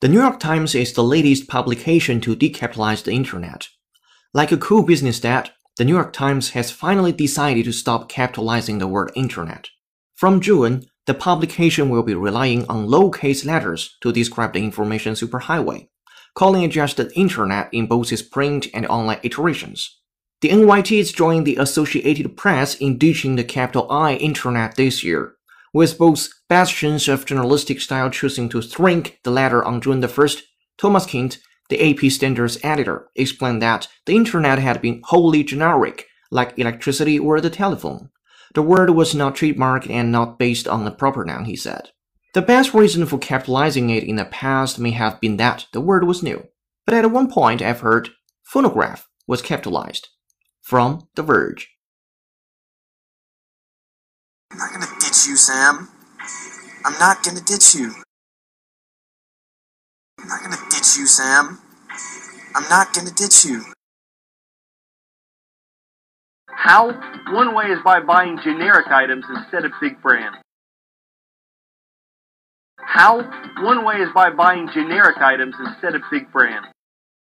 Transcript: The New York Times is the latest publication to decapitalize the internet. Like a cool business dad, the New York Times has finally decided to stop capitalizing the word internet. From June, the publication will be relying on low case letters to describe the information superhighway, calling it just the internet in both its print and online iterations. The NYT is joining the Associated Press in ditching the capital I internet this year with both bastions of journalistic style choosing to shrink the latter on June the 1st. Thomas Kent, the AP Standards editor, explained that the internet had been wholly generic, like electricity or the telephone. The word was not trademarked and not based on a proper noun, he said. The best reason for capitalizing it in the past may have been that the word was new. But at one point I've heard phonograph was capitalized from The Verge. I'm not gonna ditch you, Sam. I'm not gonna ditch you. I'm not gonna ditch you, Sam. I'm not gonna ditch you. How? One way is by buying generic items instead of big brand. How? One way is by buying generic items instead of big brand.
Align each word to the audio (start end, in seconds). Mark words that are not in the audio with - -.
The 0.00 0.08
New 0.08 0.18
York 0.18 0.40
Times 0.40 0.74
is 0.74 0.94
the 0.94 1.04
latest 1.04 1.46
publication 1.46 2.22
to 2.22 2.34
decapitalize 2.34 3.02
the 3.04 3.12
internet. 3.12 3.68
Like 4.32 4.50
a 4.50 4.56
cool 4.56 4.82
business 4.82 5.20
dad, 5.20 5.50
the 5.76 5.84
New 5.84 5.92
York 5.92 6.14
Times 6.14 6.50
has 6.50 6.70
finally 6.70 7.12
decided 7.12 7.66
to 7.66 7.72
stop 7.72 8.08
capitalizing 8.08 8.78
the 8.78 8.86
word 8.86 9.12
internet. 9.14 9.68
From 10.14 10.40
June, 10.40 10.86
the 11.04 11.12
publication 11.12 11.90
will 11.90 12.02
be 12.02 12.14
relying 12.14 12.66
on 12.66 12.86
low 12.86 13.10
case 13.10 13.44
letters 13.44 13.98
to 14.00 14.10
describe 14.10 14.54
the 14.54 14.64
information 14.64 15.12
superhighway, 15.12 15.88
calling 16.34 16.62
it 16.62 16.70
just 16.70 16.96
the 16.96 17.12
internet 17.14 17.68
in 17.72 17.88
both 17.88 18.10
its 18.10 18.22
print 18.22 18.68
and 18.72 18.86
online 18.86 19.20
iterations. 19.22 20.00
The 20.40 20.48
NYT 20.48 20.98
is 20.98 21.12
joining 21.12 21.44
the 21.44 21.56
Associated 21.56 22.38
Press 22.38 22.74
in 22.76 22.96
ditching 22.96 23.36
the 23.36 23.44
capital 23.44 23.86
I 23.90 24.14
internet 24.14 24.76
this 24.76 25.04
year 25.04 25.34
with 25.72 25.98
both 25.98 26.28
bastions 26.48 27.08
of 27.08 27.26
journalistic 27.26 27.80
style 27.80 28.10
choosing 28.10 28.48
to 28.48 28.62
shrink 28.62 29.20
the 29.24 29.30
latter 29.30 29.64
on 29.64 29.80
June 29.80 30.00
the 30.00 30.08
1st. 30.08 30.42
Thomas 30.78 31.06
Kent, 31.06 31.38
the 31.68 31.90
AP 31.90 32.10
Standards 32.10 32.58
editor, 32.62 33.08
explained 33.14 33.60
that 33.62 33.88
the 34.06 34.16
internet 34.16 34.58
had 34.58 34.80
been 34.80 35.02
wholly 35.04 35.44
generic, 35.44 36.06
like 36.30 36.58
electricity 36.58 37.18
or 37.18 37.40
the 37.40 37.50
telephone. 37.50 38.10
The 38.54 38.62
word 38.62 38.90
was 38.90 39.14
not 39.14 39.34
trademarked 39.36 39.90
and 39.90 40.10
not 40.10 40.38
based 40.38 40.66
on 40.66 40.86
a 40.86 40.90
proper 40.90 41.24
noun, 41.24 41.44
he 41.44 41.56
said. 41.56 41.90
The 42.34 42.42
best 42.42 42.74
reason 42.74 43.06
for 43.06 43.18
capitalizing 43.18 43.90
it 43.90 44.04
in 44.04 44.16
the 44.16 44.24
past 44.24 44.78
may 44.78 44.92
have 44.92 45.20
been 45.20 45.36
that 45.38 45.66
the 45.72 45.80
word 45.80 46.04
was 46.04 46.22
new. 46.22 46.46
But 46.86 46.94
at 46.94 47.10
one 47.10 47.30
point 47.30 47.60
I've 47.60 47.80
heard 47.80 48.10
phonograph 48.44 49.08
was 49.26 49.42
capitalized 49.42 50.08
from 50.62 51.08
The 51.14 51.22
Verge. 51.22 51.68
I'm 54.50 54.58
not 54.58 54.72
gonna 54.72 54.86
ditch 54.98 55.26
you, 55.26 55.36
Sam. 55.36 55.88
I'm 56.84 56.98
not 56.98 57.22
gonna 57.22 57.40
ditch 57.40 57.74
you. 57.74 57.92
I'm 60.20 60.28
not 60.28 60.42
gonna 60.42 60.70
ditch 60.70 60.96
you, 60.96 61.06
Sam. 61.06 61.60
I'm 62.54 62.68
not 62.68 62.92
gonna 62.94 63.10
ditch 63.10 63.44
you. 63.44 63.62
How? 66.48 66.92
One 67.32 67.54
way 67.54 67.66
is 67.66 67.78
by 67.84 68.00
buying 68.00 68.38
generic 68.42 68.88
items 68.88 69.24
instead 69.28 69.64
of 69.64 69.72
big 69.80 70.00
brand. 70.02 70.34
How? 72.78 73.22
One 73.62 73.84
way 73.84 73.96
is 73.96 74.08
by 74.14 74.30
buying 74.30 74.68
generic 74.72 75.18
items 75.18 75.54
instead 75.58 75.94
of 75.94 76.02
big 76.10 76.32
brand. 76.32 76.66